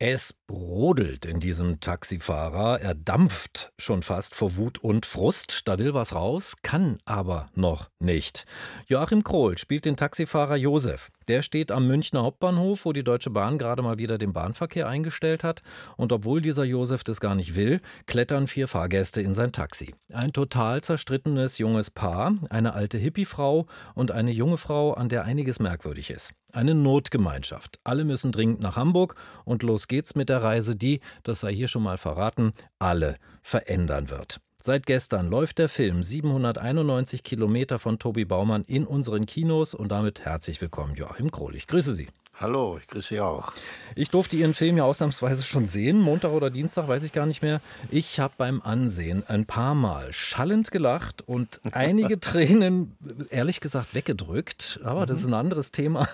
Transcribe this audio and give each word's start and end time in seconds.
Es 0.00 0.34
brodelt 0.48 1.24
in 1.24 1.38
diesem 1.38 1.78
Taxifahrer, 1.78 2.80
er 2.80 2.96
dampft 2.96 3.72
schon 3.78 4.02
fast 4.02 4.34
vor 4.34 4.56
Wut 4.56 4.78
und 4.78 5.06
Frust, 5.06 5.68
da 5.68 5.78
will 5.78 5.94
was 5.94 6.12
raus, 6.12 6.56
kann 6.62 6.98
aber 7.04 7.46
noch 7.54 7.90
nicht. 8.00 8.44
Joachim 8.88 9.22
Krohl 9.22 9.56
spielt 9.56 9.84
den 9.84 9.96
Taxifahrer 9.96 10.56
Josef. 10.56 11.10
Der 11.28 11.42
steht 11.42 11.72
am 11.72 11.86
Münchner 11.86 12.22
Hauptbahnhof, 12.22 12.84
wo 12.84 12.92
die 12.92 13.04
Deutsche 13.04 13.30
Bahn 13.30 13.56
gerade 13.56 13.82
mal 13.82 13.96
wieder 13.96 14.18
den 14.18 14.32
Bahnverkehr 14.32 14.88
eingestellt 14.88 15.42
hat. 15.42 15.62
Und 15.96 16.12
obwohl 16.12 16.42
dieser 16.42 16.64
Josef 16.64 17.02
das 17.02 17.20
gar 17.20 17.34
nicht 17.34 17.54
will, 17.54 17.80
klettern 18.06 18.46
vier 18.46 18.68
Fahrgäste 18.68 19.22
in 19.22 19.32
sein 19.32 19.52
Taxi. 19.52 19.94
Ein 20.12 20.32
total 20.32 20.82
zerstrittenes 20.82 21.56
junges 21.58 21.90
Paar, 21.90 22.34
eine 22.50 22.74
alte 22.74 22.98
Hippie-Frau 22.98 23.66
und 23.94 24.10
eine 24.10 24.32
junge 24.32 24.58
Frau, 24.58 24.92
an 24.92 25.08
der 25.08 25.24
einiges 25.24 25.60
merkwürdig 25.60 26.10
ist. 26.10 26.32
Eine 26.52 26.74
Notgemeinschaft. 26.74 27.80
Alle 27.84 28.04
müssen 28.04 28.30
dringend 28.30 28.60
nach 28.60 28.76
Hamburg 28.76 29.16
und 29.44 29.62
los 29.62 29.83
geht's 29.88 30.14
mit 30.14 30.28
der 30.28 30.42
Reise, 30.42 30.76
die, 30.76 31.00
das 31.22 31.40
sei 31.40 31.52
hier 31.52 31.68
schon 31.68 31.82
mal 31.82 31.98
verraten, 31.98 32.52
alle 32.78 33.16
verändern 33.42 34.10
wird. 34.10 34.40
Seit 34.60 34.86
gestern 34.86 35.28
läuft 35.28 35.58
der 35.58 35.68
Film 35.68 36.02
791 36.02 37.22
Kilometer 37.22 37.78
von 37.78 37.98
Tobi 37.98 38.24
Baumann 38.24 38.64
in 38.64 38.86
unseren 38.86 39.26
Kinos 39.26 39.74
und 39.74 39.92
damit 39.92 40.24
herzlich 40.24 40.60
willkommen, 40.62 40.94
Joachim 40.94 41.30
Krohl. 41.30 41.54
Ich 41.54 41.66
grüße 41.66 41.92
Sie. 41.92 42.08
Hallo, 42.40 42.78
ich 42.80 42.88
grüße 42.88 43.08
Sie 43.10 43.20
auch. 43.20 43.52
Ich 43.94 44.10
durfte 44.10 44.34
Ihren 44.34 44.54
Film 44.54 44.76
ja 44.76 44.82
ausnahmsweise 44.82 45.44
schon 45.44 45.66
sehen, 45.66 46.00
Montag 46.00 46.32
oder 46.32 46.50
Dienstag, 46.50 46.88
weiß 46.88 47.04
ich 47.04 47.12
gar 47.12 47.26
nicht 47.26 47.42
mehr. 47.42 47.60
Ich 47.92 48.18
habe 48.18 48.34
beim 48.36 48.60
Ansehen 48.60 49.22
ein 49.28 49.46
paar 49.46 49.76
Mal 49.76 50.12
schallend 50.12 50.72
gelacht 50.72 51.22
und 51.22 51.60
einige 51.70 52.18
Tränen, 52.20 52.96
ehrlich 53.30 53.60
gesagt, 53.60 53.94
weggedrückt. 53.94 54.80
Aber 54.82 55.06
das 55.06 55.20
ist 55.20 55.26
ein 55.26 55.34
anderes 55.34 55.70
Thema. 55.70 56.08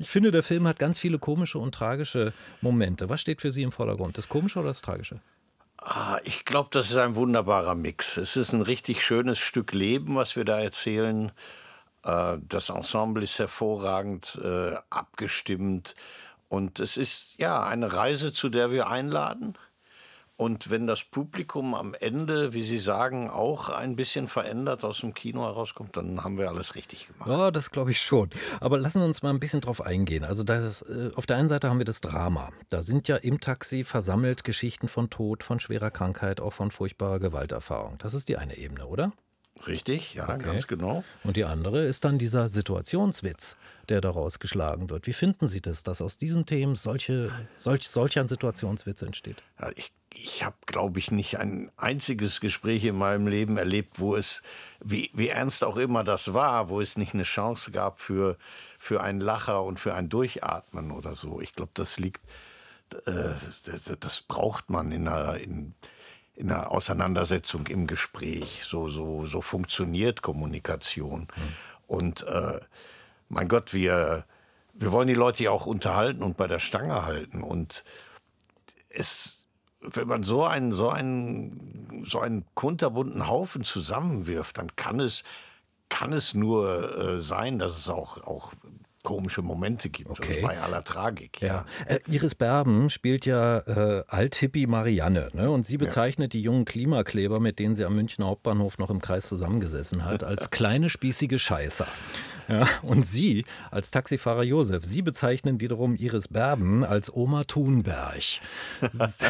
Ich 0.00 0.10
finde, 0.10 0.32
der 0.32 0.42
Film 0.42 0.66
hat 0.66 0.80
ganz 0.80 0.98
viele 0.98 1.20
komische 1.20 1.58
und 1.60 1.72
tragische 1.72 2.32
Momente. 2.60 3.08
Was 3.08 3.20
steht 3.20 3.40
für 3.40 3.52
Sie 3.52 3.62
im 3.62 3.70
Vordergrund? 3.70 4.18
Das 4.18 4.28
Komische 4.28 4.58
oder 4.58 4.68
das 4.68 4.82
Tragische? 4.82 5.20
Ah, 5.78 6.18
ich 6.24 6.44
glaube, 6.44 6.68
das 6.72 6.90
ist 6.90 6.96
ein 6.96 7.14
wunderbarer 7.14 7.76
Mix. 7.76 8.16
Es 8.16 8.36
ist 8.36 8.52
ein 8.52 8.62
richtig 8.62 9.02
schönes 9.02 9.38
Stück 9.38 9.72
Leben, 9.72 10.16
was 10.16 10.34
wir 10.34 10.44
da 10.44 10.60
erzählen. 10.60 11.30
Äh, 12.04 12.38
das 12.46 12.68
Ensemble 12.68 13.22
ist 13.22 13.38
hervorragend 13.38 14.38
äh, 14.42 14.76
abgestimmt. 14.90 15.94
Und 16.48 16.80
es 16.80 16.96
ist 16.96 17.38
ja 17.38 17.62
eine 17.62 17.92
Reise, 17.92 18.32
zu 18.32 18.48
der 18.48 18.72
wir 18.72 18.88
einladen. 18.88 19.54
Und 20.40 20.70
wenn 20.70 20.86
das 20.86 21.04
Publikum 21.04 21.74
am 21.74 21.92
Ende, 21.92 22.54
wie 22.54 22.62
Sie 22.62 22.78
sagen, 22.78 23.28
auch 23.28 23.68
ein 23.68 23.94
bisschen 23.94 24.26
verändert 24.26 24.84
aus 24.84 25.00
dem 25.00 25.12
Kino 25.12 25.42
herauskommt, 25.42 25.98
dann 25.98 26.24
haben 26.24 26.38
wir 26.38 26.48
alles 26.48 26.74
richtig 26.76 27.08
gemacht. 27.08 27.28
Ja, 27.28 27.50
das 27.50 27.70
glaube 27.70 27.90
ich 27.90 28.00
schon. 28.00 28.30
Aber 28.58 28.78
lassen 28.78 29.02
wir 29.02 29.04
uns 29.04 29.22
mal 29.22 29.28
ein 29.28 29.38
bisschen 29.38 29.60
drauf 29.60 29.82
eingehen. 29.82 30.24
Also 30.24 30.42
das, 30.42 30.80
äh, 30.80 31.10
auf 31.14 31.26
der 31.26 31.36
einen 31.36 31.50
Seite 31.50 31.68
haben 31.68 31.76
wir 31.76 31.84
das 31.84 32.00
Drama. 32.00 32.48
Da 32.70 32.80
sind 32.80 33.06
ja 33.06 33.16
im 33.16 33.42
Taxi 33.42 33.84
versammelt 33.84 34.42
Geschichten 34.42 34.88
von 34.88 35.10
Tod, 35.10 35.44
von 35.44 35.60
schwerer 35.60 35.90
Krankheit, 35.90 36.40
auch 36.40 36.54
von 36.54 36.70
furchtbarer 36.70 37.18
Gewalterfahrung. 37.18 37.98
Das 37.98 38.14
ist 38.14 38.30
die 38.30 38.38
eine 38.38 38.56
Ebene, 38.56 38.86
oder? 38.86 39.12
Richtig, 39.66 40.14
ja, 40.14 40.28
okay. 40.28 40.42
ganz 40.42 40.66
genau. 40.66 41.04
Und 41.24 41.36
die 41.36 41.44
andere 41.44 41.84
ist 41.84 42.04
dann 42.04 42.18
dieser 42.18 42.48
Situationswitz, 42.48 43.56
der 43.88 44.00
daraus 44.00 44.38
geschlagen 44.38 44.88
wird. 44.88 45.06
Wie 45.06 45.12
finden 45.12 45.48
Sie 45.48 45.60
das, 45.60 45.82
dass 45.82 46.00
aus 46.00 46.18
diesen 46.18 46.46
Themen 46.46 46.76
solche, 46.76 47.30
solch, 47.56 47.88
solch 47.88 48.18
ein 48.18 48.28
Situationswitz 48.28 49.02
entsteht? 49.02 49.42
Ja, 49.60 49.70
ich 49.74 49.92
ich 50.12 50.44
habe, 50.44 50.56
glaube 50.66 50.98
ich, 50.98 51.10
nicht 51.10 51.38
ein 51.38 51.70
einziges 51.76 52.40
Gespräch 52.40 52.84
in 52.84 52.96
meinem 52.96 53.26
Leben 53.26 53.56
erlebt, 53.56 54.00
wo 54.00 54.16
es, 54.16 54.42
wie, 54.82 55.10
wie 55.14 55.28
ernst 55.28 55.62
auch 55.62 55.76
immer 55.76 56.02
das 56.02 56.34
war, 56.34 56.68
wo 56.68 56.80
es 56.80 56.96
nicht 56.96 57.14
eine 57.14 57.22
Chance 57.22 57.70
gab 57.70 58.00
für, 58.00 58.36
für 58.78 59.02
einen 59.02 59.20
Lacher 59.20 59.62
und 59.62 59.78
für 59.78 59.94
ein 59.94 60.08
Durchatmen 60.08 60.90
oder 60.90 61.14
so. 61.14 61.40
Ich 61.40 61.54
glaube, 61.54 61.70
das 61.74 61.98
liegt, 61.98 62.22
äh, 63.06 63.34
das, 63.66 63.96
das, 64.00 64.20
braucht 64.22 64.68
man 64.68 64.90
in 64.90 65.06
einer, 65.06 65.36
in, 65.36 65.74
in 66.40 66.50
einer 66.50 66.70
Auseinandersetzung 66.70 67.66
im 67.66 67.86
Gespräch. 67.86 68.62
So, 68.64 68.88
so, 68.88 69.26
so 69.26 69.42
funktioniert 69.42 70.22
Kommunikation. 70.22 71.20
Mhm. 71.20 71.56
Und 71.86 72.22
äh, 72.22 72.60
mein 73.28 73.46
Gott, 73.46 73.74
wir, 73.74 74.24
wir 74.72 74.92
wollen 74.92 75.08
die 75.08 75.14
Leute 75.14 75.44
ja 75.44 75.50
auch 75.50 75.66
unterhalten 75.66 76.22
und 76.22 76.36
bei 76.36 76.46
der 76.46 76.58
Stange 76.58 77.04
halten. 77.04 77.42
Und 77.42 77.84
es 78.88 79.36
wenn 79.80 80.08
man 80.08 80.22
so 80.22 80.44
einen, 80.44 80.72
so 80.72 80.90
einen, 80.90 82.04
so 82.06 82.20
einen 82.20 82.44
kunterbunten 82.54 83.28
Haufen 83.28 83.64
zusammenwirft, 83.64 84.58
dann 84.58 84.76
kann 84.76 85.00
es, 85.00 85.24
kann 85.88 86.12
es 86.12 86.34
nur 86.34 86.98
äh, 86.98 87.20
sein, 87.20 87.58
dass 87.58 87.78
es 87.78 87.88
auch, 87.88 88.22
auch 88.26 88.52
komische 89.02 89.42
Momente 89.42 89.88
gibt, 89.88 90.10
also 90.10 90.22
okay. 90.22 90.40
bei 90.42 90.60
aller 90.60 90.84
Tragik. 90.84 91.40
Ja. 91.40 91.46
ja. 91.46 91.66
Äh, 91.86 92.00
Iris 92.08 92.34
Berben 92.34 92.90
spielt 92.90 93.26
ja 93.26 93.58
äh, 93.58 94.04
Althippie 94.08 94.66
Marianne 94.66 95.30
ne? 95.32 95.50
und 95.50 95.64
sie 95.64 95.78
bezeichnet 95.78 96.34
ja. 96.34 96.38
die 96.38 96.42
jungen 96.42 96.64
Klimakleber, 96.64 97.40
mit 97.40 97.58
denen 97.58 97.74
sie 97.74 97.84
am 97.84 97.94
Münchner 97.94 98.26
Hauptbahnhof 98.26 98.78
noch 98.78 98.90
im 98.90 99.00
Kreis 99.00 99.28
zusammengesessen 99.28 100.04
hat, 100.04 100.22
als 100.22 100.50
kleine 100.50 100.90
spießige 100.90 101.38
Scheißer. 101.38 101.86
Ja, 102.48 102.68
und 102.82 103.06
Sie 103.06 103.44
als 103.70 103.92
Taxifahrer 103.92 104.42
Josef, 104.42 104.84
Sie 104.84 105.02
bezeichnen 105.02 105.60
wiederum 105.60 105.94
Iris 105.94 106.26
Berben 106.26 106.82
als 106.84 107.14
Oma 107.14 107.44
Thunberg. 107.44 108.40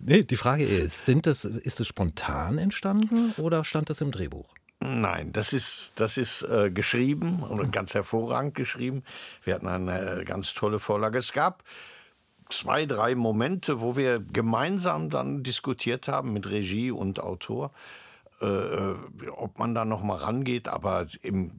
nee, 0.00 0.24
die 0.24 0.36
Frage 0.36 0.64
ist, 0.64 1.06
sind 1.06 1.26
das, 1.26 1.44
ist 1.44 1.78
es 1.78 1.86
spontan 1.86 2.58
entstanden 2.58 3.32
oder 3.36 3.62
stand 3.62 3.90
das 3.90 4.00
im 4.00 4.10
Drehbuch? 4.10 4.52
Nein, 4.80 5.32
das 5.32 5.52
ist, 5.52 5.98
das 5.98 6.16
ist 6.16 6.42
äh, 6.42 6.70
geschrieben 6.70 7.42
und 7.42 7.72
ganz 7.72 7.94
hervorragend 7.94 8.54
geschrieben. 8.54 9.02
Wir 9.42 9.54
hatten 9.54 9.66
eine 9.66 10.20
äh, 10.20 10.24
ganz 10.24 10.54
tolle 10.54 10.78
Vorlage. 10.78 11.18
Es 11.18 11.32
gab 11.32 11.64
zwei, 12.48 12.86
drei 12.86 13.16
Momente, 13.16 13.80
wo 13.80 13.96
wir 13.96 14.20
gemeinsam 14.20 15.10
dann 15.10 15.42
diskutiert 15.42 16.06
haben 16.06 16.32
mit 16.32 16.48
Regie 16.48 16.92
und 16.92 17.18
Autor, 17.18 17.72
äh, 18.40 18.46
äh 18.46 18.94
ob 19.36 19.58
man 19.58 19.74
da 19.74 19.84
noch 19.84 20.04
mal 20.04 20.16
rangeht. 20.16 20.68
Aber 20.68 21.06
im, 21.22 21.58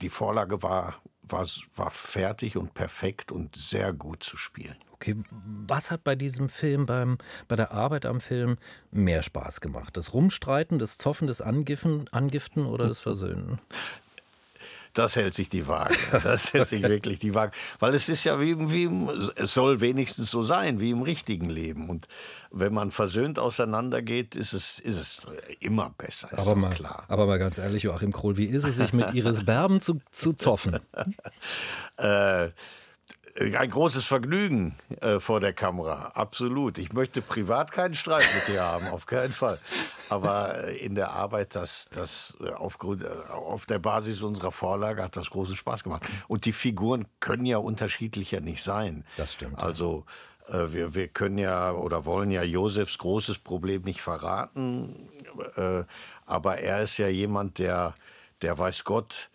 die 0.00 0.08
Vorlage 0.08 0.62
war, 0.62 0.94
war, 1.32 1.46
war 1.76 1.90
fertig 1.90 2.56
und 2.56 2.74
perfekt 2.74 3.32
und 3.32 3.56
sehr 3.56 3.92
gut 3.92 4.22
zu 4.22 4.36
spielen. 4.36 4.76
Okay, 4.92 5.16
was 5.32 5.90
hat 5.90 6.04
bei 6.04 6.14
diesem 6.14 6.50
Film, 6.50 6.84
beim, 6.84 7.16
bei 7.48 7.56
der 7.56 7.72
Arbeit 7.72 8.04
am 8.04 8.20
Film 8.20 8.58
mehr 8.90 9.22
Spaß 9.22 9.62
gemacht? 9.62 9.96
Das 9.96 10.12
Rumstreiten, 10.12 10.78
das 10.78 10.98
Zoffen, 10.98 11.26
das 11.26 11.40
Angiften, 11.40 12.06
Angiften 12.12 12.66
oder 12.66 12.86
das 12.86 13.00
Versöhnen? 13.00 13.60
Das 14.92 15.16
hält 15.16 15.34
sich 15.34 15.48
die 15.48 15.68
Waage. 15.68 15.94
Das 16.24 16.52
hält 16.52 16.68
sich 16.68 16.82
wirklich 16.82 17.18
die 17.18 17.34
Waage. 17.34 17.52
Weil 17.78 17.94
es 17.94 18.08
ist 18.08 18.24
ja 18.24 18.40
wie, 18.40 18.56
wie, 18.72 18.90
es 19.36 19.54
soll 19.54 19.80
wenigstens 19.80 20.30
so 20.30 20.42
sein, 20.42 20.80
wie 20.80 20.90
im 20.90 21.02
richtigen 21.02 21.48
Leben. 21.48 21.88
Und 21.88 22.08
wenn 22.50 22.74
man 22.74 22.90
versöhnt 22.90 23.38
auseinandergeht, 23.38 24.34
ist 24.34 24.52
es, 24.52 24.78
ist 24.78 24.98
es 24.98 25.26
immer 25.60 25.90
besser. 25.96 26.30
aber, 26.36 26.54
mal, 26.54 26.70
klar. 26.70 27.04
aber 27.08 27.26
mal 27.26 27.38
ganz 27.38 27.58
ehrlich, 27.58 27.84
Joachim 27.84 28.12
Krohl, 28.12 28.36
wie 28.36 28.46
ist 28.46 28.64
es 28.64 28.76
sich 28.76 28.92
mit 28.92 29.14
Iris 29.14 29.44
Berben 29.44 29.80
zu, 29.80 30.00
zu 30.10 30.32
zoffen? 30.32 30.80
äh, 31.96 32.48
ein 33.40 33.70
großes 33.70 34.04
Vergnügen 34.04 34.74
äh, 35.00 35.18
vor 35.18 35.40
der 35.40 35.52
Kamera, 35.52 36.12
absolut. 36.14 36.78
Ich 36.78 36.92
möchte 36.92 37.22
privat 37.22 37.72
keinen 37.72 37.94
Streit 37.94 38.26
mit 38.34 38.48
dir 38.48 38.62
haben, 38.62 38.88
auf 38.88 39.06
keinen 39.06 39.32
Fall. 39.32 39.58
Aber 40.10 40.64
äh, 40.64 40.76
in 40.76 40.94
der 40.94 41.12
Arbeit, 41.12 41.54
das, 41.54 41.88
das 41.92 42.36
äh, 42.40 42.50
aufgrund, 42.50 43.02
äh, 43.02 43.08
auf 43.30 43.66
der 43.66 43.78
Basis 43.78 44.22
unserer 44.22 44.52
Vorlage 44.52 45.02
hat 45.02 45.16
das 45.16 45.30
großen 45.30 45.56
Spaß 45.56 45.84
gemacht. 45.84 46.02
Und 46.28 46.44
die 46.44 46.52
Figuren 46.52 47.06
können 47.20 47.46
ja 47.46 47.58
unterschiedlicher 47.58 48.40
nicht 48.40 48.62
sein. 48.62 49.04
Das 49.16 49.32
stimmt. 49.32 49.58
Also 49.58 50.04
äh, 50.48 50.72
wir, 50.72 50.94
wir 50.94 51.08
können 51.08 51.38
ja 51.38 51.72
oder 51.72 52.04
wollen 52.04 52.30
ja 52.30 52.42
Josefs 52.42 52.98
großes 52.98 53.38
Problem 53.38 53.82
nicht 53.82 54.02
verraten. 54.02 55.08
Äh, 55.56 55.84
aber 56.26 56.58
er 56.58 56.82
ist 56.82 56.98
ja 56.98 57.08
jemand, 57.08 57.58
der, 57.58 57.94
der 58.42 58.58
weiß 58.58 58.84
Gott, 58.84 59.30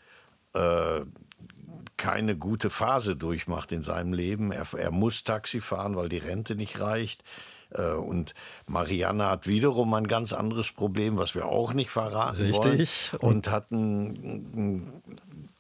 keine 2.06 2.38
gute 2.38 2.70
Phase 2.70 3.16
durchmacht 3.16 3.72
in 3.72 3.82
seinem 3.82 4.14
Leben. 4.14 4.52
Er, 4.52 4.68
er 4.78 4.92
muss 4.92 5.24
Taxi 5.24 5.60
fahren, 5.60 5.96
weil 5.96 6.08
die 6.08 6.20
Rente 6.20 6.56
nicht 6.56 6.80
reicht. 6.80 7.24
Äh, 7.72 7.94
und 7.94 8.36
Marianne 8.68 9.28
hat 9.28 9.48
wiederum 9.48 9.92
ein 9.96 10.08
ganz 10.08 10.32
anderes 10.32 10.72
Problem, 10.72 11.18
was 11.18 11.34
wir 11.34 11.48
auch 11.48 11.74
nicht 11.74 11.90
verraten 11.90 12.44
Richtig. 12.44 13.14
wollen. 13.14 13.22
Und 13.22 13.50
hat 13.50 13.72
einen, 13.72 15.02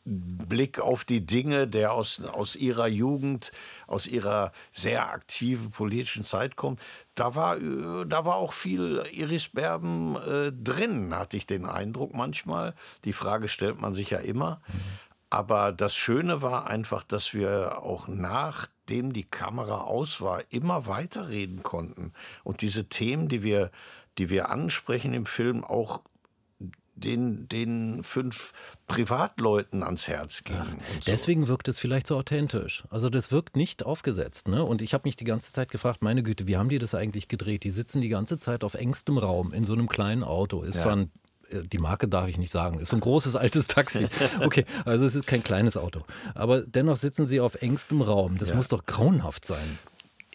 Blick 0.08 0.80
auf 0.80 1.04
die 1.04 1.26
Dinge, 1.26 1.68
der 1.68 1.94
aus, 1.94 2.22
aus 2.22 2.56
ihrer 2.56 2.86
Jugend, 2.86 3.52
aus 3.88 4.06
ihrer 4.06 4.52
sehr 4.72 5.10
aktiven 5.10 5.72
politischen 5.72 6.24
Zeit 6.24 6.56
kommt. 6.56 6.80
Da 7.16 7.34
war, 7.34 7.58
da 7.58 8.24
war 8.24 8.36
auch 8.36 8.54
viel 8.54 9.02
Iris 9.12 9.50
Berben 9.50 10.16
äh, 10.18 10.52
drin, 10.52 11.16
hatte 11.16 11.38
ich 11.38 11.48
den 11.48 11.66
Eindruck 11.66 12.14
manchmal. 12.14 12.76
Die 13.04 13.14
Frage 13.14 13.48
stellt 13.48 13.82
man 13.82 13.96
sich 13.96 14.12
ja 14.12 14.20
immer. 14.20 14.62
Mhm. 14.68 14.82
Aber 15.30 15.72
das 15.72 15.96
Schöne 15.96 16.42
war 16.42 16.70
einfach, 16.70 17.04
dass 17.04 17.34
wir 17.34 17.82
auch 17.82 18.08
nachdem 18.08 19.14
die 19.14 19.24
Kamera 19.24 19.82
aus 19.82 20.22
war, 20.22 20.44
immer 20.50 20.88
weiterreden 20.88 21.64
konnten 21.64 22.14
und 22.44 22.62
diese 22.62 22.88
Themen, 22.88 23.28
die 23.28 23.44
wir, 23.44 23.72
die 24.18 24.30
wir 24.30 24.50
ansprechen 24.50 25.14
im 25.14 25.26
Film, 25.26 25.64
auch 25.64 26.02
den, 26.96 27.48
den 27.50 28.04
fünf 28.04 28.54
Privatleuten 28.88 29.84
ans 29.84 30.08
Herz 30.08 30.44
ging. 30.44 30.56
Ja, 30.56 30.66
deswegen 31.06 31.44
so. 31.44 31.50
wirkt 31.50 31.68
es 31.68 31.78
vielleicht 31.78 32.08
so 32.08 32.18
authentisch. 32.18 32.84
Also 32.90 33.10
das 33.10 33.32
wirkt 33.32 33.58
nicht 33.58 33.86
aufgesetzt. 33.86 34.48
Ne? 34.48 34.64
Und 34.64 34.82
ich 34.82 34.94
habe 34.94 35.04
mich 35.06 35.18
die 35.18 35.26
ganze 35.26 35.52
Zeit 35.52 35.70
gefragt, 35.70 36.02
meine 36.02 36.24
Güte, 36.24 36.48
wie 36.48 36.58
haben 36.58 36.70
die 36.70 36.80
das 36.80 36.96
eigentlich 36.96 37.28
gedreht? 37.28 37.64
Die 37.64 37.70
sitzen 37.70 38.02
die 38.02 38.10
ganze 38.10 38.40
Zeit 38.40 38.64
auf 38.64 38.76
engstem 38.76 39.18
Raum 39.18 39.54
in 39.54 39.66
so 39.66 39.74
einem 39.74 39.90
kleinen 39.90 40.24
Auto. 40.24 40.64
Ist 40.64 40.78
ja. 40.78 40.84
zwar 40.84 40.96
ein 40.96 41.12
die 41.64 41.78
Marke 41.78 42.08
darf 42.08 42.28
ich 42.28 42.38
nicht 42.38 42.52
sagen, 42.52 42.80
ist 42.80 42.90
so 42.90 42.98
ein 42.98 43.02
großes 43.02 43.36
altes 43.36 43.68
Taxi. 43.68 44.08
Okay, 44.42 44.66
also 44.86 45.06
es 45.06 45.16
ist 45.16 45.28
kein 45.28 45.44
kleines 45.44 45.78
Auto. 45.78 46.02
Aber 46.34 46.62
dennoch 46.62 46.98
sitzen 46.98 47.26
sie 47.26 47.40
auf 47.40 47.56
engstem 47.56 48.02
Raum. 48.02 48.38
Das 48.38 48.50
ja. 48.50 48.56
muss 48.56 48.68
doch 48.68 48.86
grauenhaft 48.86 49.46
sein. 49.46 49.80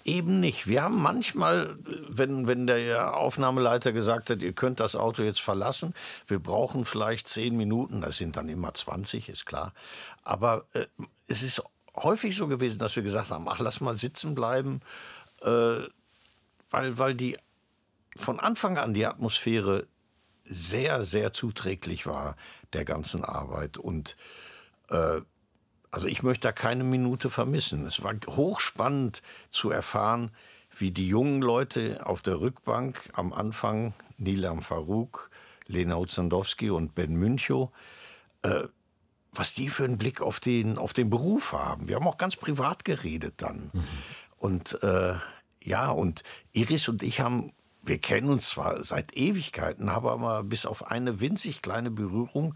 Eben 0.04 0.40
nicht. 0.40 0.66
Wir 0.66 0.82
haben 0.82 1.00
manchmal, 1.00 1.76
wenn, 2.08 2.46
wenn 2.46 2.66
der 2.66 3.16
Aufnahmeleiter 3.16 3.92
gesagt 3.92 4.30
hat, 4.30 4.40
ihr 4.40 4.54
könnt 4.54 4.80
das 4.80 4.96
Auto 4.96 5.22
jetzt 5.22 5.40
verlassen, 5.40 5.94
wir 6.26 6.38
brauchen 6.38 6.86
vielleicht 6.86 7.28
zehn 7.28 7.56
Minuten, 7.56 8.00
das 8.00 8.16
sind 8.16 8.36
dann 8.36 8.48
immer 8.48 8.72
20, 8.72 9.28
ist 9.28 9.44
klar. 9.44 9.74
Aber 10.22 10.64
äh, 10.72 10.86
es 11.26 11.42
ist 11.42 11.62
häufig 11.94 12.34
so 12.34 12.48
gewesen, 12.48 12.78
dass 12.78 12.96
wir 12.96 13.02
gesagt 13.02 13.30
haben, 13.30 13.46
ach, 13.48 13.58
lass 13.58 13.80
mal 13.80 13.94
sitzen 13.94 14.34
bleiben, 14.34 14.80
äh, 15.42 15.80
weil, 16.70 16.98
weil 16.98 17.14
die 17.14 17.36
von 18.16 18.40
Anfang 18.40 18.78
an 18.78 18.94
die 18.94 19.06
Atmosphäre 19.06 19.86
sehr, 20.50 21.02
sehr 21.04 21.32
zuträglich 21.32 22.06
war 22.06 22.36
der 22.72 22.84
ganzen 22.84 23.24
Arbeit. 23.24 23.78
Und 23.78 24.16
äh, 24.90 25.20
also 25.90 26.06
ich 26.06 26.22
möchte 26.22 26.48
da 26.48 26.52
keine 26.52 26.84
Minute 26.84 27.30
vermissen. 27.30 27.86
Es 27.86 28.02
war 28.02 28.14
hochspannend 28.26 29.22
zu 29.50 29.70
erfahren, 29.70 30.30
wie 30.76 30.90
die 30.90 31.08
jungen 31.08 31.42
Leute 31.42 32.06
auf 32.06 32.22
der 32.22 32.40
Rückbank 32.40 33.10
am 33.12 33.32
Anfang, 33.32 33.94
Nilam 34.18 34.62
Farouk, 34.62 35.30
Lena 35.66 35.96
Uzandowski 35.96 36.70
und 36.70 36.94
Ben 36.94 37.14
Münchow, 37.14 37.70
äh, 38.42 38.64
was 39.32 39.54
die 39.54 39.68
für 39.68 39.84
einen 39.84 39.98
Blick 39.98 40.20
auf 40.20 40.40
den, 40.40 40.78
auf 40.78 40.92
den 40.92 41.10
Beruf 41.10 41.52
haben. 41.52 41.88
Wir 41.88 41.96
haben 41.96 42.06
auch 42.06 42.18
ganz 42.18 42.36
privat 42.36 42.84
geredet 42.84 43.34
dann. 43.38 43.70
Mhm. 43.72 43.84
Und 44.36 44.82
äh, 44.82 45.14
ja, 45.62 45.90
und 45.90 46.22
Iris 46.52 46.88
und 46.88 47.02
ich 47.02 47.20
haben 47.20 47.52
wir 47.82 47.98
kennen 47.98 48.28
uns 48.28 48.50
zwar 48.50 48.82
seit 48.84 49.16
Ewigkeiten, 49.16 49.90
haben 49.90 50.06
aber 50.06 50.42
bis 50.44 50.66
auf 50.66 50.90
eine 50.90 51.20
winzig 51.20 51.62
kleine 51.62 51.90
Berührung 51.90 52.54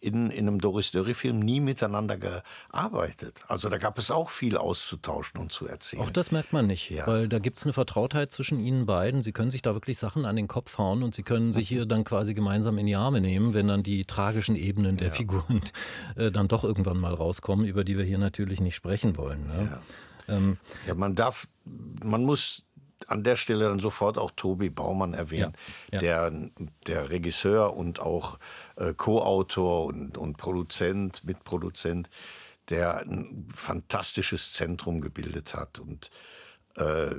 in, 0.00 0.30
in 0.30 0.46
einem 0.46 0.60
Doris 0.60 0.90
Dörry-Film 0.90 1.38
nie 1.38 1.60
miteinander 1.60 2.18
gearbeitet. 2.18 3.44
Also 3.48 3.68
da 3.68 3.78
gab 3.78 3.98
es 3.98 4.10
auch 4.10 4.28
viel 4.28 4.56
auszutauschen 4.56 5.40
und 5.40 5.52
zu 5.52 5.66
erzählen. 5.66 6.02
Auch 6.02 6.10
das 6.10 6.30
merkt 6.30 6.52
man 6.52 6.66
nicht, 6.66 6.90
ja. 6.90 7.06
weil 7.06 7.28
da 7.28 7.38
gibt 7.38 7.58
es 7.58 7.64
eine 7.64 7.72
Vertrautheit 7.72 8.30
zwischen 8.30 8.60
Ihnen 8.60 8.84
beiden. 8.84 9.22
Sie 9.22 9.32
können 9.32 9.50
sich 9.50 9.62
da 9.62 9.74
wirklich 9.74 9.98
Sachen 9.98 10.26
an 10.26 10.36
den 10.36 10.48
Kopf 10.48 10.76
hauen 10.76 11.02
und 11.02 11.14
Sie 11.14 11.22
können 11.22 11.52
sich 11.52 11.68
hier 11.68 11.86
dann 11.86 12.04
quasi 12.04 12.34
gemeinsam 12.34 12.76
in 12.78 12.86
die 12.86 12.96
Arme 12.96 13.20
nehmen, 13.20 13.54
wenn 13.54 13.68
dann 13.68 13.82
die 13.82 14.04
tragischen 14.04 14.56
Ebenen 14.56 14.98
der 14.98 15.08
ja. 15.08 15.14
Figuren 15.14 15.62
äh, 16.16 16.30
dann 16.30 16.48
doch 16.48 16.62
irgendwann 16.62 16.98
mal 16.98 17.14
rauskommen, 17.14 17.66
über 17.66 17.82
die 17.82 17.96
wir 17.96 18.04
hier 18.04 18.18
natürlich 18.18 18.60
nicht 18.60 18.74
sprechen 18.74 19.16
wollen. 19.16 19.46
Ne? 19.46 19.70
Ja. 20.28 20.36
Ähm, 20.36 20.58
ja, 20.86 20.94
man 20.94 21.14
darf, 21.14 21.48
man 22.02 22.22
muss 22.24 22.65
an 23.06 23.22
der 23.22 23.36
Stelle 23.36 23.68
dann 23.68 23.78
sofort 23.78 24.18
auch 24.18 24.30
Tobi 24.32 24.70
Baumann 24.70 25.14
erwähnen, 25.14 25.52
ja, 25.92 26.00
ja. 26.00 26.30
Der, 26.30 26.50
der 26.86 27.10
Regisseur 27.10 27.76
und 27.76 28.00
auch 28.00 28.38
äh, 28.76 28.92
Co-Autor 28.94 29.84
und, 29.86 30.18
und 30.18 30.36
Produzent, 30.36 31.24
Mitproduzent, 31.24 32.10
der 32.68 32.98
ein 32.98 33.48
fantastisches 33.54 34.52
Zentrum 34.52 35.00
gebildet 35.00 35.54
hat 35.54 35.78
und 35.78 36.10
äh, 36.76 37.14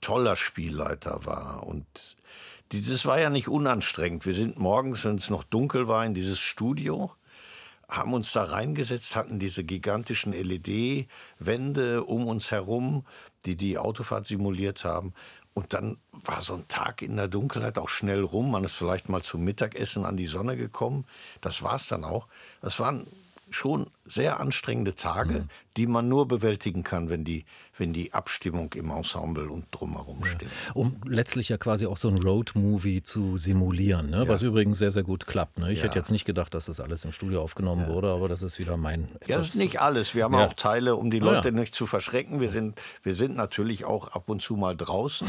toller 0.00 0.36
Spielleiter 0.36 1.24
war. 1.24 1.66
Und 1.66 2.16
dieses 2.72 3.04
war 3.04 3.20
ja 3.20 3.30
nicht 3.30 3.48
unanstrengend. 3.48 4.24
Wir 4.24 4.34
sind 4.34 4.58
morgens, 4.58 5.04
wenn 5.04 5.16
es 5.16 5.30
noch 5.30 5.44
dunkel 5.44 5.88
war, 5.88 6.04
in 6.04 6.14
dieses 6.14 6.40
Studio 6.40 7.12
haben 7.92 8.14
uns 8.14 8.32
da 8.32 8.44
reingesetzt, 8.44 9.16
hatten 9.16 9.38
diese 9.38 9.64
gigantischen 9.64 10.32
LED-Wände 10.32 12.04
um 12.04 12.26
uns 12.26 12.50
herum, 12.50 13.04
die 13.44 13.54
die 13.54 13.76
Autofahrt 13.76 14.26
simuliert 14.26 14.84
haben. 14.84 15.12
Und 15.54 15.74
dann 15.74 15.98
war 16.12 16.40
so 16.40 16.54
ein 16.54 16.66
Tag 16.68 17.02
in 17.02 17.16
der 17.16 17.28
Dunkelheit 17.28 17.76
auch 17.76 17.90
schnell 17.90 18.22
rum. 18.22 18.50
Man 18.50 18.64
ist 18.64 18.74
vielleicht 18.74 19.10
mal 19.10 19.22
zum 19.22 19.44
Mittagessen 19.44 20.06
an 20.06 20.16
die 20.16 20.26
Sonne 20.26 20.56
gekommen. 20.56 21.04
Das 21.42 21.62
war 21.62 21.74
es 21.74 21.88
dann 21.88 22.04
auch. 22.04 22.26
Das 22.62 22.80
waren 22.80 23.06
schon 23.52 23.86
sehr 24.04 24.40
anstrengende 24.40 24.94
Tage, 24.94 25.40
mhm. 25.40 25.48
die 25.76 25.86
man 25.86 26.08
nur 26.08 26.28
bewältigen 26.28 26.82
kann, 26.82 27.08
wenn 27.08 27.24
die, 27.24 27.44
wenn 27.76 27.92
die 27.92 28.12
Abstimmung 28.12 28.72
im 28.74 28.90
Ensemble 28.90 29.48
und 29.48 29.66
drumherum 29.70 30.20
ja. 30.20 30.26
stimmt. 30.26 30.52
Um 30.74 30.96
letztlich 31.04 31.48
ja 31.48 31.56
quasi 31.56 31.86
auch 31.86 31.96
so 31.96 32.08
ein 32.08 32.18
Road-Movie 32.18 33.02
zu 33.02 33.36
simulieren, 33.36 34.10
ne? 34.10 34.24
ja. 34.24 34.28
was 34.28 34.42
übrigens 34.42 34.78
sehr, 34.78 34.92
sehr 34.92 35.02
gut 35.02 35.26
klappt. 35.26 35.58
Ne? 35.58 35.72
Ich 35.72 35.78
ja. 35.78 35.84
hätte 35.84 35.98
jetzt 35.98 36.10
nicht 36.10 36.24
gedacht, 36.24 36.54
dass 36.54 36.66
das 36.66 36.80
alles 36.80 37.04
im 37.04 37.12
Studio 37.12 37.42
aufgenommen 37.42 37.88
wurde, 37.88 38.10
aber 38.10 38.28
das 38.28 38.42
ist 38.42 38.58
wieder 38.58 38.76
mein. 38.76 39.08
Ja, 39.26 39.38
das 39.38 39.48
ist 39.48 39.54
nicht 39.56 39.80
alles. 39.80 40.14
Wir 40.14 40.24
haben 40.24 40.34
auch 40.34 40.54
Teile, 40.54 40.96
um 40.96 41.10
die 41.10 41.18
Leute 41.20 41.52
nicht 41.52 41.74
zu 41.74 41.86
verschrecken. 41.86 42.40
Wir 42.40 42.50
sind, 42.50 42.80
wir 43.02 43.14
sind 43.14 43.36
natürlich 43.36 43.84
auch 43.84 44.08
ab 44.08 44.28
und 44.28 44.42
zu 44.42 44.56
mal 44.56 44.76
draußen, 44.76 45.28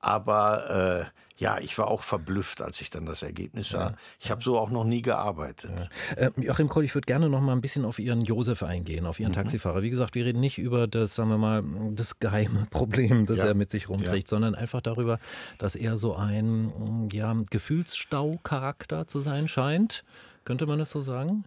aber. 0.00 1.10
Äh, 1.10 1.23
ja, 1.36 1.58
ich 1.58 1.76
war 1.78 1.88
auch 1.88 2.02
verblüfft, 2.02 2.62
als 2.62 2.80
ich 2.80 2.90
dann 2.90 3.06
das 3.06 3.22
Ergebnis 3.22 3.70
sah. 3.70 3.90
Ja. 3.90 3.96
Ich 4.20 4.30
habe 4.30 4.42
so 4.42 4.56
auch 4.56 4.70
noch 4.70 4.84
nie 4.84 5.02
gearbeitet. 5.02 5.90
Ja. 6.16 6.28
Äh, 6.28 6.30
Joachim 6.36 6.68
Kroll, 6.68 6.84
ich 6.84 6.94
würde 6.94 7.06
gerne 7.06 7.28
noch 7.28 7.40
mal 7.40 7.52
ein 7.52 7.60
bisschen 7.60 7.84
auf 7.84 7.98
Ihren 7.98 8.20
Josef 8.20 8.62
eingehen, 8.62 9.04
auf 9.04 9.18
Ihren 9.18 9.30
mhm. 9.30 9.36
Taxifahrer. 9.36 9.82
Wie 9.82 9.90
gesagt, 9.90 10.14
wir 10.14 10.24
reden 10.24 10.40
nicht 10.40 10.58
über 10.58 10.86
das, 10.86 11.16
sagen 11.16 11.30
wir 11.30 11.38
mal, 11.38 11.64
das 11.92 12.20
geheime 12.20 12.66
Problem, 12.70 13.26
das 13.26 13.38
ja. 13.38 13.46
er 13.46 13.54
mit 13.54 13.70
sich 13.70 13.88
rumträgt, 13.88 14.28
sondern 14.28 14.54
einfach 14.54 14.80
darüber, 14.80 15.18
dass 15.58 15.74
er 15.74 15.96
so 15.96 16.14
ein 16.14 17.08
ja, 17.12 17.34
Gefühlsstau-Charakter 17.50 19.08
zu 19.08 19.20
sein 19.20 19.48
scheint. 19.48 20.04
Könnte 20.44 20.66
man 20.66 20.78
das 20.78 20.90
so 20.90 21.00
sagen? 21.00 21.44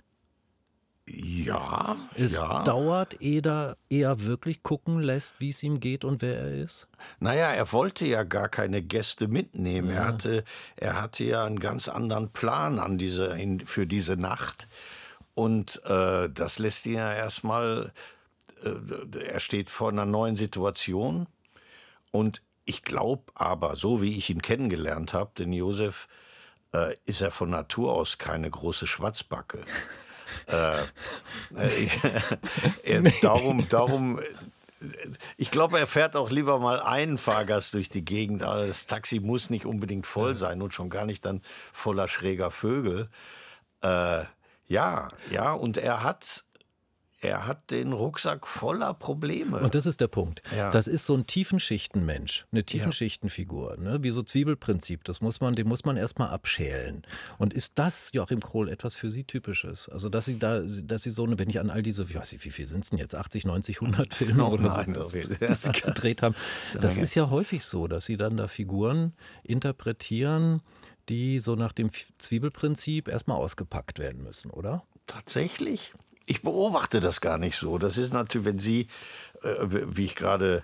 Ja. 1.09 1.95
Es 2.15 2.35
ja. 2.35 2.63
dauert, 2.63 3.21
ehe 3.21 3.41
er 3.41 3.77
eher 3.89 4.25
wirklich 4.25 4.61
gucken 4.61 4.99
lässt, 4.99 5.39
wie 5.39 5.49
es 5.49 5.63
ihm 5.63 5.79
geht 5.79 6.03
und 6.03 6.21
wer 6.21 6.37
er 6.37 6.53
ist? 6.53 6.87
Naja, 7.19 7.47
er 7.51 7.71
wollte 7.71 8.05
ja 8.05 8.23
gar 8.23 8.49
keine 8.49 8.81
Gäste 8.81 9.29
mitnehmen. 9.29 9.89
Ja. 9.89 9.95
Er, 9.95 10.05
hatte, 10.05 10.43
er 10.75 11.01
hatte 11.01 11.23
ja 11.23 11.45
einen 11.45 11.59
ganz 11.59 11.87
anderen 11.87 12.33
Plan 12.33 12.77
an 12.77 12.97
diese, 12.97 13.37
für 13.63 13.87
diese 13.87 14.17
Nacht. 14.17 14.67
Und 15.33 15.81
äh, 15.85 16.29
das 16.29 16.59
lässt 16.59 16.85
ihn 16.85 16.95
ja 16.95 17.13
erstmal, 17.13 17.93
äh, 18.63 19.19
er 19.19 19.39
steht 19.39 19.69
vor 19.69 19.89
einer 19.89 20.05
neuen 20.05 20.35
Situation. 20.35 21.27
Und 22.11 22.41
ich 22.65 22.83
glaube 22.83 23.31
aber, 23.33 23.77
so 23.77 24.01
wie 24.01 24.17
ich 24.17 24.29
ihn 24.29 24.41
kennengelernt 24.41 25.13
habe, 25.13 25.31
den 25.37 25.53
Josef, 25.53 26.09
äh, 26.73 26.95
ist 27.05 27.21
er 27.21 27.31
von 27.31 27.49
Natur 27.49 27.93
aus 27.93 28.17
keine 28.17 28.49
große 28.49 28.87
Schwatzbacke. 28.87 29.63
Äh, 30.47 30.81
äh, 32.83 32.99
nee. 33.01 33.13
Darum, 33.21 33.67
darum 33.69 34.19
ich 35.37 35.51
glaube, 35.51 35.79
er 35.79 35.87
fährt 35.87 36.15
auch 36.15 36.29
lieber 36.29 36.59
mal 36.59 36.79
einen 36.79 37.17
Fahrgast 37.17 37.73
durch 37.73 37.89
die 37.89 38.05
Gegend. 38.05 38.43
Aber 38.43 38.67
das 38.67 38.87
Taxi 38.87 39.19
muss 39.19 39.49
nicht 39.49 39.65
unbedingt 39.65 40.05
voll 40.05 40.35
sein 40.35 40.61
und 40.61 40.73
schon 40.73 40.89
gar 40.89 41.05
nicht 41.05 41.25
dann 41.25 41.41
voller 41.73 42.07
schräger 42.07 42.51
Vögel. 42.51 43.09
Äh, 43.81 44.23
ja, 44.67 45.09
ja, 45.29 45.53
und 45.53 45.77
er 45.77 46.03
hat 46.03 46.43
er 47.27 47.45
hat 47.45 47.71
den 47.71 47.93
Rucksack 47.93 48.47
voller 48.47 48.93
Probleme. 48.93 49.59
Und 49.59 49.75
das 49.75 49.85
ist 49.85 50.01
der 50.01 50.07
Punkt. 50.07 50.41
Ja. 50.55 50.71
Das 50.71 50.87
ist 50.87 51.05
so 51.05 51.13
ein 51.13 51.27
Tiefenschichtenmensch, 51.27 52.45
eine 52.51 52.63
Tiefenschichtenfigur, 52.63 53.77
ne? 53.77 54.01
wie 54.01 54.11
so 54.11 54.23
Zwiebelprinzip. 54.23 55.03
Das 55.03 55.21
muss 55.21 55.41
man, 55.41 55.53
den 55.53 55.67
muss 55.67 55.85
man 55.85 55.97
erstmal 55.97 56.29
abschälen. 56.29 57.03
Und 57.37 57.53
ist 57.53 57.73
das, 57.75 58.11
Joachim 58.13 58.39
Krohl, 58.39 58.69
etwas 58.69 58.95
für 58.95 59.11
Sie 59.11 59.23
Typisches? 59.23 59.89
Also, 59.89 60.09
dass 60.09 60.25
Sie 60.25 60.39
da, 60.39 60.61
dass 60.61 61.03
Sie 61.03 61.09
so 61.09 61.25
eine, 61.25 61.37
wenn 61.37 61.49
ich 61.49 61.59
an 61.59 61.69
all 61.69 61.83
diese, 61.83 62.09
wie, 62.09 62.15
weiß 62.15 62.33
ich, 62.33 62.43
wie 62.45 62.51
viel 62.51 62.67
sind 62.67 62.83
es 62.83 62.89
denn 62.91 62.99
jetzt, 62.99 63.15
80, 63.15 63.45
90, 63.45 63.81
100 63.81 64.13
Filme 64.13 64.45
oh, 64.45 64.53
oder 64.53 64.69
nein, 64.69 64.95
so, 64.95 65.09
die 65.09 65.53
Sie 65.53 65.71
gedreht 65.71 66.21
haben. 66.21 66.35
Das 66.79 66.97
ist 66.97 67.15
ja 67.15 67.29
häufig 67.29 67.65
so, 67.65 67.87
dass 67.87 68.05
Sie 68.05 68.17
dann 68.17 68.37
da 68.37 68.47
Figuren 68.47 69.13
interpretieren, 69.43 70.61
die 71.09 71.39
so 71.39 71.55
nach 71.55 71.73
dem 71.73 71.89
Zwiebelprinzip 72.17 73.07
erstmal 73.07 73.37
ausgepackt 73.37 73.99
werden 73.99 74.23
müssen, 74.23 74.51
oder? 74.51 74.83
Tatsächlich? 75.07 75.93
Ich 76.27 76.43
beobachte 76.43 76.99
das 76.99 77.21
gar 77.21 77.39
nicht 77.39 77.57
so. 77.57 77.79
Das 77.79 77.97
ist 77.97 78.13
natürlich, 78.13 78.45
wenn 78.45 78.59
Sie, 78.59 78.87
äh, 79.41 79.55
wie 79.69 80.05
ich 80.05 80.15
gerade 80.15 80.63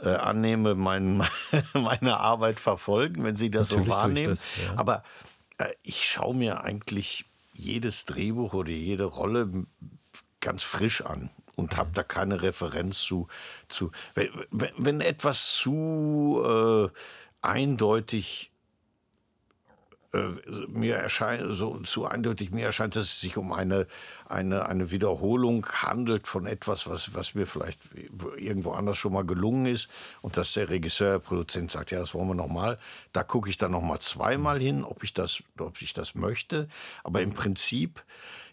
äh, 0.00 0.08
annehme, 0.08 0.74
mein, 0.74 1.22
meine 1.74 2.18
Arbeit 2.18 2.58
verfolgen, 2.58 3.22
wenn 3.22 3.36
Sie 3.36 3.50
das 3.50 3.70
natürlich 3.70 3.86
so 3.86 3.94
wahrnehmen. 3.94 4.30
Das, 4.30 4.66
ja. 4.66 4.74
Aber 4.76 5.04
äh, 5.58 5.68
ich 5.82 6.08
schaue 6.08 6.34
mir 6.34 6.64
eigentlich 6.64 7.26
jedes 7.52 8.06
Drehbuch 8.06 8.54
oder 8.54 8.70
jede 8.70 9.04
Rolle 9.04 9.66
ganz 10.40 10.62
frisch 10.62 11.02
an 11.02 11.30
und 11.54 11.76
habe 11.76 11.90
da 11.92 12.02
keine 12.02 12.42
Referenz 12.42 13.00
zu. 13.00 13.28
zu 13.68 13.92
wenn, 14.14 14.30
wenn 14.50 15.00
etwas 15.00 15.52
zu 15.52 16.42
äh, 16.44 16.88
eindeutig 17.42 18.50
mir 20.68 20.96
erscheint 20.96 21.56
so 21.56 21.78
zu 21.80 22.06
eindeutig, 22.06 22.50
mir 22.50 22.66
erscheint, 22.66 22.96
dass 22.96 23.04
es 23.04 23.20
sich 23.20 23.36
um 23.36 23.52
eine, 23.52 23.86
eine, 24.28 24.66
eine 24.68 24.90
Wiederholung 24.90 25.66
handelt 25.66 26.28
von 26.28 26.46
etwas, 26.46 26.86
was, 26.86 27.14
was 27.14 27.34
mir 27.34 27.46
vielleicht 27.46 27.80
irgendwo 28.36 28.72
anders 28.72 28.96
schon 28.96 29.12
mal 29.12 29.24
gelungen 29.24 29.66
ist 29.66 29.88
und 30.22 30.36
dass 30.36 30.52
der 30.52 30.68
Regisseur, 30.68 31.18
Produzent 31.18 31.70
sagt, 31.70 31.90
ja, 31.90 31.98
das 31.98 32.14
wollen 32.14 32.28
wir 32.28 32.34
nochmal. 32.34 32.78
Da 33.12 33.22
gucke 33.22 33.50
ich 33.50 33.58
dann 33.58 33.72
nochmal 33.72 33.98
zweimal 34.00 34.60
hin, 34.60 34.84
ob 34.84 35.02
ich, 35.02 35.14
das, 35.14 35.42
ob 35.58 35.80
ich 35.82 35.94
das 35.94 36.14
möchte. 36.14 36.68
Aber 37.02 37.20
im 37.20 37.32
Prinzip, 37.32 38.02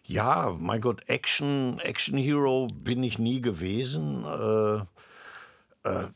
ja, 0.06 0.56
mein 0.58 0.82
Gott, 0.82 1.08
Action, 1.08 1.80
Action 1.80 2.18
Hero 2.18 2.68
bin 2.74 3.03
ich 3.03 3.20
nie 3.20 3.41
gewesen. 3.41 4.25
Äh, 4.25 5.89
äh, 5.89 6.08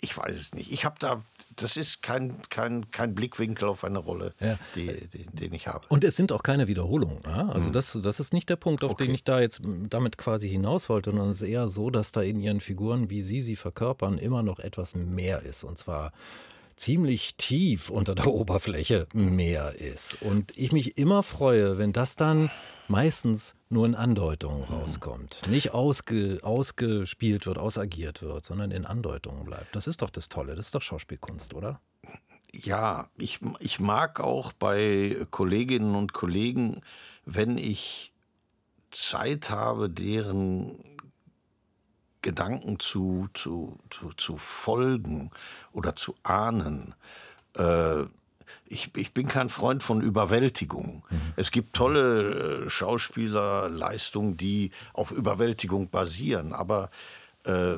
ich 0.00 0.16
weiß 0.16 0.36
es 0.36 0.54
nicht. 0.54 0.70
Ich 0.70 0.84
habe 0.84 0.96
da 0.98 1.22
das 1.56 1.76
ist 1.76 2.02
kein, 2.02 2.36
kein, 2.50 2.90
kein 2.90 3.14
Blickwinkel 3.14 3.68
auf 3.68 3.84
eine 3.84 3.98
Rolle, 3.98 4.34
ja. 4.40 4.58
die, 4.74 5.08
die, 5.08 5.26
den 5.26 5.52
ich 5.52 5.66
habe. 5.66 5.86
Und 5.88 6.04
es 6.04 6.16
sind 6.16 6.32
auch 6.32 6.42
keine 6.42 6.66
Wiederholungen. 6.66 7.18
Ja? 7.24 7.48
Also 7.48 7.68
mhm. 7.68 7.72
das, 7.72 7.98
das 8.02 8.20
ist 8.20 8.32
nicht 8.32 8.48
der 8.50 8.56
Punkt, 8.56 8.84
auf 8.84 8.92
okay. 8.92 9.06
den 9.06 9.14
ich 9.14 9.24
da 9.24 9.40
jetzt 9.40 9.60
damit 9.90 10.18
quasi 10.18 10.48
hinaus 10.48 10.88
wollte, 10.88 11.10
sondern 11.10 11.30
es 11.30 11.42
ist 11.42 11.48
eher 11.48 11.68
so, 11.68 11.90
dass 11.90 12.12
da 12.12 12.22
in 12.22 12.40
ihren 12.40 12.60
Figuren, 12.60 13.10
wie 13.10 13.22
sie 13.22 13.40
sie 13.40 13.56
verkörpern, 13.56 14.18
immer 14.18 14.42
noch 14.42 14.58
etwas 14.58 14.94
mehr 14.94 15.42
ist. 15.42 15.64
Und 15.64 15.78
zwar 15.78 16.12
ziemlich 16.76 17.36
tief 17.36 17.90
unter 17.90 18.14
der 18.14 18.26
Oberfläche 18.34 19.06
mehr 19.12 19.74
ist. 19.80 20.20
Und 20.22 20.56
ich 20.56 20.72
mich 20.72 20.98
immer 20.98 21.22
freue, 21.22 21.78
wenn 21.78 21.92
das 21.92 22.16
dann 22.16 22.50
meistens 22.88 23.54
nur 23.68 23.86
in 23.86 23.94
Andeutungen 23.94 24.64
rauskommt. 24.64 25.40
Nicht 25.48 25.72
ausge, 25.72 26.38
ausgespielt 26.42 27.46
wird, 27.46 27.58
ausagiert 27.58 28.22
wird, 28.22 28.44
sondern 28.44 28.70
in 28.70 28.84
Andeutungen 28.84 29.44
bleibt. 29.44 29.74
Das 29.74 29.86
ist 29.86 30.02
doch 30.02 30.10
das 30.10 30.28
Tolle, 30.28 30.54
das 30.54 30.66
ist 30.66 30.74
doch 30.74 30.82
Schauspielkunst, 30.82 31.54
oder? 31.54 31.80
Ja, 32.52 33.08
ich, 33.16 33.40
ich 33.58 33.80
mag 33.80 34.20
auch 34.20 34.52
bei 34.52 35.26
Kolleginnen 35.30 35.94
und 35.96 36.12
Kollegen, 36.12 36.82
wenn 37.24 37.58
ich 37.58 38.12
Zeit 38.90 39.50
habe, 39.50 39.90
deren 39.90 40.93
Gedanken 42.24 42.80
zu, 42.80 43.28
zu, 43.34 43.78
zu, 43.90 44.10
zu 44.16 44.38
folgen 44.38 45.30
oder 45.72 45.94
zu 45.94 46.14
ahnen. 46.22 46.94
Äh, 47.54 48.04
ich, 48.66 48.96
ich, 48.96 49.12
bin 49.12 49.28
kein 49.28 49.50
Freund 49.50 49.82
von 49.82 50.00
Überwältigung. 50.00 51.04
Mhm. 51.10 51.20
Es 51.36 51.50
gibt 51.50 51.76
tolle 51.76 52.64
äh, 52.64 52.70
Schauspielerleistungen, 52.70 54.38
die 54.38 54.70
auf 54.94 55.12
Überwältigung 55.12 55.90
basieren, 55.90 56.54
aber 56.54 56.90
äh, 57.44 57.74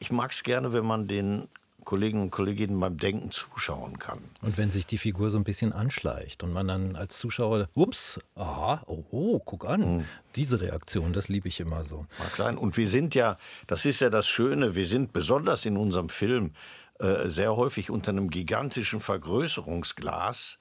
ich 0.00 0.10
mag 0.10 0.32
es 0.32 0.42
gerne, 0.42 0.72
wenn 0.72 0.84
man 0.84 1.06
den 1.06 1.48
Kollegen 1.88 2.20
und 2.20 2.30
Kolleginnen 2.30 2.78
beim 2.78 2.98
Denken 2.98 3.30
zuschauen 3.30 3.98
kann. 3.98 4.18
Und 4.42 4.58
wenn 4.58 4.70
sich 4.70 4.84
die 4.84 4.98
Figur 4.98 5.30
so 5.30 5.38
ein 5.38 5.44
bisschen 5.44 5.72
anschleicht 5.72 6.42
und 6.42 6.52
man 6.52 6.68
dann 6.68 6.96
als 6.96 7.16
Zuschauer, 7.16 7.70
ups, 7.72 8.20
aha, 8.34 8.82
oh, 8.86 9.04
oh 9.10 9.38
guck 9.42 9.64
an, 9.64 9.96
mhm. 9.96 10.04
diese 10.36 10.60
Reaktion, 10.60 11.14
das 11.14 11.28
liebe 11.28 11.48
ich 11.48 11.60
immer 11.60 11.86
so. 11.86 12.04
Mag 12.18 12.36
sein. 12.36 12.58
Und 12.58 12.76
wir 12.76 12.86
sind 12.86 13.14
ja, 13.14 13.38
das 13.66 13.86
ist 13.86 14.00
ja 14.00 14.10
das 14.10 14.28
Schöne, 14.28 14.74
wir 14.74 14.86
sind 14.86 15.14
besonders 15.14 15.64
in 15.64 15.78
unserem 15.78 16.10
Film 16.10 16.52
äh, 16.98 17.30
sehr 17.30 17.56
häufig 17.56 17.88
unter 17.88 18.10
einem 18.10 18.28
gigantischen 18.28 19.00
Vergrößerungsglas. 19.00 20.58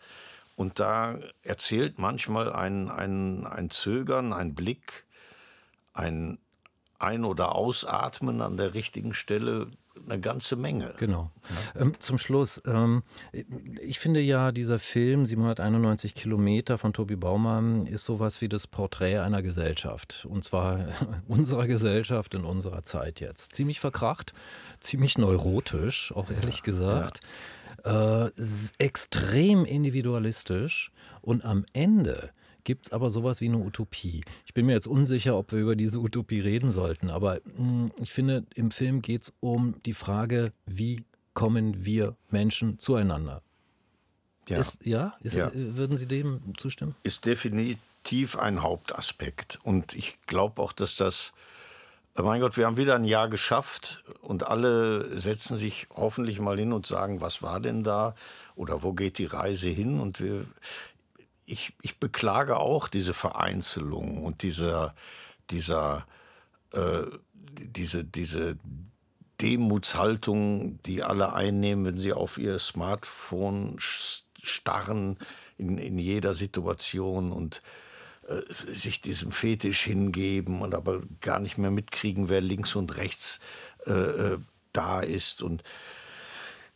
Und 0.55 0.79
da 0.79 1.19
erzählt 1.43 1.99
manchmal 1.99 2.53
ein, 2.53 2.89
ein, 2.89 3.45
ein 3.45 3.69
Zögern, 3.69 4.31
ein 4.31 4.55
Blick, 4.55 5.03
ein 5.93 6.39
Ein- 6.99 7.25
oder 7.25 7.53
Ausatmen 7.53 8.41
an 8.41 8.55
der 8.55 8.73
richtigen 8.73 9.13
Stelle 9.13 9.67
eine 10.05 10.19
ganze 10.19 10.55
Menge. 10.55 10.93
Genau. 10.97 11.31
Ja. 11.75 11.81
Ähm, 11.81 11.93
zum 11.99 12.17
Schluss, 12.17 12.61
ähm, 12.65 13.03
ich 13.81 13.99
finde 13.99 14.19
ja, 14.19 14.51
dieser 14.51 14.79
Film 14.79 15.25
791 15.25 16.15
Kilometer 16.15 16.77
von 16.77 16.93
Tobi 16.93 17.15
Baumann 17.15 17.87
ist 17.87 18.05
sowas 18.05 18.41
wie 18.41 18.49
das 18.49 18.67
Porträt 18.67 19.19
einer 19.19 19.41
Gesellschaft. 19.41 20.25
Und 20.29 20.43
zwar 20.43 20.87
unserer 21.27 21.67
Gesellschaft 21.67 22.33
in 22.33 22.43
unserer 22.43 22.83
Zeit 22.83 23.19
jetzt. 23.19 23.53
Ziemlich 23.53 23.79
verkracht, 23.79 24.33
ziemlich 24.79 25.17
neurotisch, 25.17 26.11
auch 26.15 26.29
ehrlich 26.29 26.63
gesagt. 26.63 27.21
Ja. 27.85 28.25
Äh, 28.25 28.31
extrem 28.79 29.63
individualistisch 29.63 30.91
und 31.21 31.45
am 31.45 31.65
Ende 31.73 32.31
gibt 32.67 32.87
es 32.87 32.91
aber 32.91 33.09
sowas 33.09 33.39
wie 33.39 33.45
eine 33.45 33.59
Utopie. 33.59 34.25
Ich 34.45 34.53
bin 34.53 34.65
mir 34.65 34.73
jetzt 34.73 34.87
unsicher, 34.87 35.37
ob 35.37 35.53
wir 35.53 35.59
über 35.59 35.77
diese 35.77 35.99
Utopie 35.99 36.41
reden 36.41 36.73
sollten, 36.73 37.09
aber 37.09 37.35
mh, 37.45 37.69
hm, 37.69 37.91
ich 38.01 38.11
finde, 38.11 38.45
im 38.55 38.71
Film 38.71 39.01
geht 39.01 39.23
es 39.23 39.33
um 39.39 39.75
die 39.85 39.93
Frage, 39.93 40.51
wie 40.65 41.05
kommen 41.33 41.85
wir 41.85 42.17
Menschen 42.29 42.77
zueinander? 42.77 43.41
Ja, 44.49 44.59
ist, 44.59 44.85
ja? 44.85 45.15
Ist, 45.21 45.37
ja. 45.37 45.49
würden 45.53 45.97
Sie 45.97 46.07
dem 46.07 46.41
zustimmen? 46.57 46.93
Ist 47.03 47.25
definitiv 47.25 48.37
ein 48.37 48.61
Hauptaspekt. 48.61 49.59
Und 49.63 49.95
ich 49.95 50.17
glaube 50.27 50.61
auch, 50.61 50.73
dass 50.73 50.97
das 50.97 51.31
mein 52.21 52.41
Gott, 52.41 52.57
wir 52.57 52.65
haben 52.65 52.75
wieder 52.77 52.95
ein 52.95 53.05
Jahr 53.05 53.29
geschafft 53.29 54.03
und 54.21 54.45
alle 54.45 55.17
setzen 55.17 55.55
sich 55.55 55.87
hoffentlich 55.95 56.41
mal 56.41 56.57
hin 56.57 56.73
und 56.73 56.85
sagen, 56.85 57.21
was 57.21 57.41
war 57.41 57.61
denn 57.61 57.83
da 57.83 58.13
oder 58.55 58.83
wo 58.83 58.91
geht 58.91 59.19
die 59.19 59.25
Reise 59.25 59.69
hin? 59.69 60.01
Und 60.01 60.19
wir, 60.19 60.45
ich, 61.47 61.73
ich 61.81 61.97
beklage 61.97 62.57
auch 62.57 62.89
diese 62.89 63.13
Vereinzelung 63.13 64.23
und 64.23 64.43
dieser, 64.43 64.93
dieser, 65.49 66.05
äh, 66.73 67.03
diese, 67.41 68.03
diese 68.03 68.57
Demutshaltung, 69.41 70.81
die 70.83 71.03
alle 71.03 71.33
einnehmen, 71.33 71.85
wenn 71.85 71.97
sie 71.97 72.11
auf 72.11 72.37
ihr 72.37 72.59
Smartphone 72.59 73.77
starren 73.79 75.17
in, 75.57 75.77
in 75.77 75.97
jeder 75.97 76.33
Situation 76.33 77.31
und 77.31 77.61
äh, 78.27 78.41
sich 78.73 79.01
diesem 79.01 79.31
Fetisch 79.31 79.83
hingeben 79.83 80.61
und 80.61 80.75
aber 80.75 81.01
gar 81.21 81.39
nicht 81.39 81.57
mehr 81.57 81.71
mitkriegen, 81.71 82.27
wer 82.27 82.41
links 82.41 82.75
und 82.75 82.97
rechts 82.97 83.39
äh, 83.85 83.93
äh 83.93 84.37
da 84.73 84.99
ist. 84.99 85.41
Und 85.41 85.63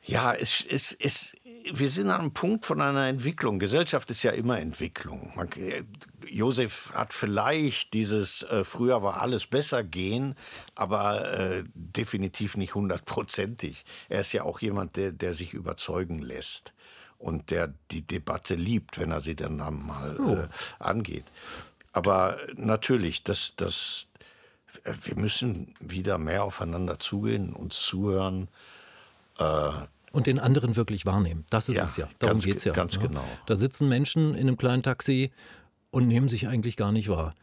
ja, 0.04 0.34
es, 0.34 0.66
es, 0.68 0.92
es, 0.94 1.34
wir 1.72 1.90
sind 1.90 2.10
an 2.10 2.22
einem 2.22 2.34
Punkt 2.34 2.66
von 2.66 2.82
einer 2.82 3.08
Entwicklung. 3.08 3.60
Gesellschaft 3.60 4.10
ist 4.12 4.24
ja 4.24 4.32
immer 4.32 4.60
Entwicklung. 4.60 5.32
Man, 5.36 5.50
Josef 6.28 6.92
hat 6.94 7.14
vielleicht 7.14 7.94
dieses 7.94 8.44
äh, 8.44 8.64
früher 8.64 9.04
war 9.04 9.22
alles 9.22 9.48
besser 9.48 9.84
gehen, 9.84 10.36
aber 10.76 11.32
äh, 11.34 11.64
definitiv 11.74 12.58
nicht 12.58 12.76
hundertprozentig. 12.76 13.86
Er 14.10 14.22
ist 14.22 14.34
ja 14.34 14.44
auch 14.44 14.62
jemand, 14.62 14.96
der, 14.96 15.12
der 15.12 15.34
sich 15.34 15.54
überzeugen 15.54 16.20
lässt 16.20 16.74
und 17.18 17.52
der 17.52 17.74
die 17.92 18.02
Debatte 18.02 18.56
liebt, 18.56 19.00
wenn 19.00 19.12
er 19.12 19.22
sie 19.22 19.36
dann 19.36 19.58
mal 19.58 20.18
oh. 20.20 20.36
äh, 20.36 20.48
angeht. 20.80 21.26
Aber 21.94 22.38
natürlich, 22.56 23.24
das, 23.24 23.54
das, 23.58 24.08
äh, 24.84 24.94
wir 25.04 25.16
müssen 25.16 25.74
wieder 25.80 26.18
mehr 26.18 26.44
aufeinander 26.44 27.00
zugehen, 27.00 27.54
uns 27.54 27.82
zuhören. 27.82 28.48
Und 30.12 30.28
den 30.28 30.40
anderen 30.40 30.76
wirklich 30.76 31.06
wahrnehmen. 31.06 31.46
Das 31.50 31.70
ist 31.70 31.78
ja, 31.78 31.86
es 31.86 31.98
ja. 31.98 32.10
Darum 32.20 32.40
geht 32.40 32.58
es 32.58 32.66
ja. 32.66 32.74
Ganz 32.74 32.96
ja. 32.96 33.04
Ne? 33.04 33.08
genau. 33.10 33.24
Da 33.46 33.56
sitzen 33.56 33.88
Menschen 33.88 34.36
in 34.36 34.48
einem 34.48 34.58
kleinen 34.58 34.84
Taxi 34.84 35.32
und 35.90 36.08
nehmen 36.08 36.28
sich 36.28 36.48
eigentlich 36.48 36.76
gar 36.76 36.92
nicht 36.92 37.10
wahr. 37.10 37.34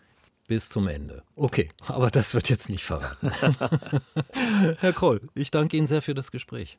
Bis 0.47 0.69
zum 0.71 0.89
Ende. 0.89 1.23
Okay, 1.37 1.69
aber 1.87 2.11
das 2.11 2.35
wird 2.35 2.49
jetzt 2.49 2.69
nicht 2.69 2.85
verraten. 2.85 3.31
Herr 4.81 4.93
Kroll, 4.93 5.21
ich 5.35 5.51
danke 5.51 5.77
Ihnen 5.77 5.87
sehr 5.87 6.03
für 6.03 6.15
das 6.15 6.31
Gespräch. 6.31 6.79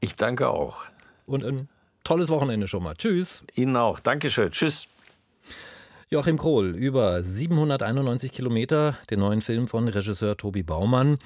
Ich 0.00 0.16
danke 0.16 0.48
auch. 0.48 0.84
Und 1.26 1.44
ein 1.44 1.68
tolles 2.04 2.28
Wochenende 2.28 2.66
schon 2.66 2.82
mal. 2.82 2.94
Tschüss. 2.94 3.42
Ihnen 3.54 3.76
auch. 3.76 4.00
Dankeschön. 4.00 4.50
Tschüss. 4.50 4.88
Joachim 6.10 6.36
Krohl 6.36 6.76
über 6.76 7.22
791 7.22 8.30
Kilometer, 8.30 8.98
den 9.10 9.20
neuen 9.20 9.40
Film 9.40 9.66
von 9.66 9.88
Regisseur 9.88 10.36
Tobi 10.36 10.62
Baumann. 10.62 11.18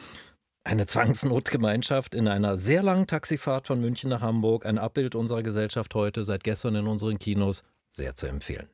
Eine 0.69 0.85
Zwangsnotgemeinschaft 0.85 2.15
in 2.15 2.29
einer 2.29 2.59
sehr 2.59 2.83
langen 2.83 3.07
Taxifahrt 3.07 3.67
von 3.67 3.81
München 3.81 4.11
nach 4.11 4.21
Hamburg. 4.21 4.67
Ein 4.67 4.77
Abbild 4.77 5.15
unserer 5.15 5.43
Gesellschaft 5.43 5.95
heute, 5.95 6.27
seit 6.27 6.45
gestern 6.45 6.75
in 6.75 6.87
unseren 6.87 7.19
Kinos. 7.19 7.63
Sehr 7.87 8.15
zu 8.15 8.27
empfehlen. 8.27 8.69